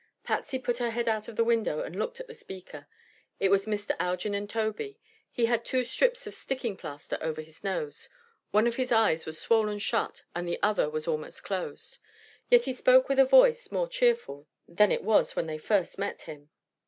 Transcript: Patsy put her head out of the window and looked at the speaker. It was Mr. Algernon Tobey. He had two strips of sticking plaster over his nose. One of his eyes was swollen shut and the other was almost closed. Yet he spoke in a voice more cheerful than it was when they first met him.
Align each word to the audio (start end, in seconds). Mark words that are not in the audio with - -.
Patsy 0.23 0.57
put 0.57 0.79
her 0.79 0.89
head 0.89 1.07
out 1.07 1.27
of 1.27 1.35
the 1.35 1.43
window 1.43 1.81
and 1.83 1.95
looked 1.95 2.19
at 2.19 2.25
the 2.25 2.33
speaker. 2.33 2.87
It 3.39 3.49
was 3.51 3.67
Mr. 3.67 3.95
Algernon 3.99 4.47
Tobey. 4.47 4.97
He 5.31 5.45
had 5.45 5.63
two 5.63 5.83
strips 5.83 6.25
of 6.25 6.33
sticking 6.33 6.75
plaster 6.75 7.19
over 7.21 7.39
his 7.43 7.63
nose. 7.63 8.09
One 8.49 8.65
of 8.65 8.77
his 8.77 8.91
eyes 8.91 9.27
was 9.27 9.39
swollen 9.39 9.77
shut 9.77 10.23
and 10.35 10.47
the 10.47 10.57
other 10.63 10.89
was 10.89 11.07
almost 11.07 11.43
closed. 11.43 11.99
Yet 12.49 12.63
he 12.63 12.73
spoke 12.73 13.11
in 13.11 13.19
a 13.19 13.25
voice 13.25 13.71
more 13.71 13.87
cheerful 13.87 14.47
than 14.67 14.91
it 14.91 15.03
was 15.03 15.35
when 15.35 15.45
they 15.45 15.59
first 15.59 15.99
met 15.99 16.23
him. 16.23 16.49